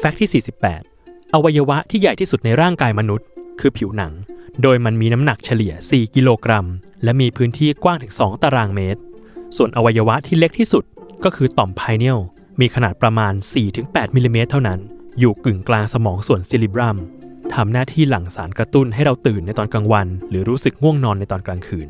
[0.00, 0.42] fact ที่
[0.88, 3.26] 48 อวัยวะที่ใหญ่ที่สุดในร่างกายมนุษย์
[3.60, 4.12] คือผิวหนัง
[4.62, 6.66] โดยมันมีน้ำหนักเฉลี่ย 4 กิโลกรัม
[7.04, 9.00] และมีพื้นที่กว้างถึง 2 ตารางเมตร
[9.56, 10.84] ส่วนอวัยวะที่เล็กที่สุด
[11.24, 12.18] ก็คือต่อมไพเนียล
[12.60, 13.32] มีขนาดประมาณ
[13.74, 14.80] 4-8 มิลลิเมตรเท่านั้น
[15.18, 16.96] อยู่กึ่งกลางสมองส่วน cerebrum
[17.54, 21.88] ทำหน้าที่หลั่งสารกระตุ้นให้เราตื่นในตอนกลางวัน หรือรู้สึกง่วงนอนในตอนกลางคืน